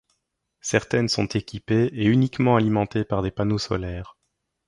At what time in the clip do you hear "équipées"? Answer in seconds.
1.27-1.91